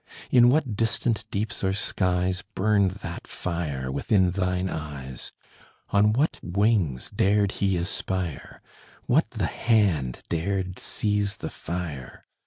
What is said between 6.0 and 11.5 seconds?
what wings dared he aspire? What the hand dared seize